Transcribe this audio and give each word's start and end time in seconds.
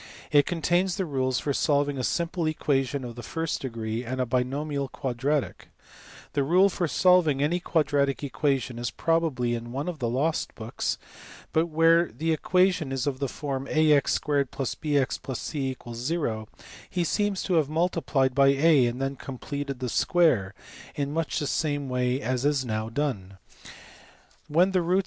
It 0.31 0.47
contains 0.47 0.95
the 0.95 1.05
rules 1.05 1.37
for 1.37 1.53
solving 1.53 1.99
a 1.99 2.03
simple 2.03 2.47
equation 2.47 3.03
of 3.03 3.13
the 3.13 3.21
first 3.21 3.61
degree 3.61 4.03
and 4.03 4.19
a 4.19 4.25
binomial 4.25 4.87
quadratic. 4.89 5.67
The 6.33 6.41
rule 6.41 6.69
for 6.69 6.87
solving 6.87 7.43
any 7.43 7.59
quadratic 7.59 8.23
equation 8.23 8.79
is 8.79 8.89
probably 8.89 9.53
in 9.53 9.71
one 9.71 9.87
of 9.87 9.99
the 9.99 10.09
lost 10.09 10.55
books, 10.55 10.97
but 11.53 11.67
where 11.67 12.07
the 12.11 12.31
equation 12.33 12.91
is 12.91 13.05
of 13.05 13.19
the 13.19 13.27
form 13.27 13.67
ax 13.67 14.19
2 14.19 14.25
+ 14.45 14.51
bx 14.51 15.35
+ 15.35 15.35
c 15.37 15.77
= 16.83 16.89
he 16.89 17.03
seems 17.03 17.43
to 17.43 17.53
have 17.53 17.69
multiplied 17.69 18.33
by 18.33 18.47
a 18.47 18.87
and 18.87 18.99
then" 18.99 19.15
completed 19.17 19.77
the 19.79 20.53
in 20.95 21.13
much 21.13 21.37
the 21.37 21.45
same 21.45 21.89
way 21.89 22.19
as 22.19 22.43
is 22.43 22.65
now 22.65 22.89
done: 22.89 23.37
when 23.37 23.37
the 23.37 23.37
roots 23.37 23.37
108 23.37 23.37
THE 23.37 23.37
SECOND 23.37 24.57
ALEXANDRIAN 24.57 24.71
SCHOOL. 24.81 24.99